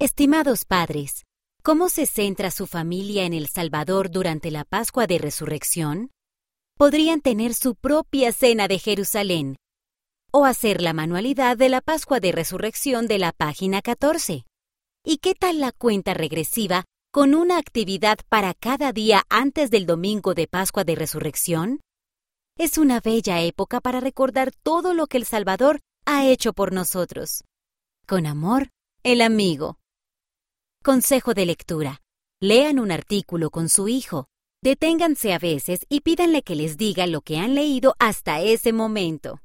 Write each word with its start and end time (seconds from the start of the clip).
Estimados 0.00 0.64
padres, 0.64 1.24
¿cómo 1.64 1.88
se 1.88 2.06
centra 2.06 2.52
su 2.52 2.68
familia 2.68 3.24
en 3.24 3.34
El 3.34 3.48
Salvador 3.48 4.12
durante 4.12 4.52
la 4.52 4.62
Pascua 4.62 5.08
de 5.08 5.18
Resurrección? 5.18 6.12
Podrían 6.76 7.20
tener 7.20 7.52
su 7.52 7.74
propia 7.74 8.30
cena 8.30 8.68
de 8.68 8.78
Jerusalén 8.78 9.56
o 10.30 10.44
hacer 10.44 10.82
la 10.82 10.92
manualidad 10.92 11.56
de 11.56 11.68
la 11.68 11.80
Pascua 11.80 12.20
de 12.20 12.30
Resurrección 12.30 13.08
de 13.08 13.18
la 13.18 13.32
página 13.32 13.82
14. 13.82 14.44
¿Y 15.04 15.16
qué 15.16 15.34
tal 15.34 15.58
la 15.58 15.72
cuenta 15.72 16.14
regresiva 16.14 16.84
con 17.10 17.34
una 17.34 17.58
actividad 17.58 18.18
para 18.28 18.54
cada 18.54 18.92
día 18.92 19.24
antes 19.28 19.68
del 19.68 19.84
domingo 19.84 20.34
de 20.34 20.46
Pascua 20.46 20.84
de 20.84 20.94
Resurrección? 20.94 21.80
Es 22.56 22.78
una 22.78 23.00
bella 23.00 23.40
época 23.42 23.80
para 23.80 23.98
recordar 23.98 24.52
todo 24.62 24.94
lo 24.94 25.08
que 25.08 25.16
el 25.16 25.24
Salvador 25.24 25.80
ha 26.06 26.24
hecho 26.24 26.52
por 26.52 26.72
nosotros. 26.72 27.42
Con 28.06 28.26
amor, 28.26 28.68
el 29.02 29.22
amigo. 29.22 29.80
Consejo 30.88 31.34
de 31.34 31.44
lectura. 31.44 32.00
Lean 32.40 32.78
un 32.78 32.90
artículo 32.90 33.50
con 33.50 33.68
su 33.68 33.88
hijo. 33.88 34.28
Deténganse 34.62 35.34
a 35.34 35.38
veces 35.38 35.80
y 35.90 36.00
pídanle 36.00 36.40
que 36.40 36.54
les 36.54 36.78
diga 36.78 37.06
lo 37.06 37.20
que 37.20 37.36
han 37.36 37.54
leído 37.54 37.94
hasta 37.98 38.40
ese 38.40 38.72
momento. 38.72 39.42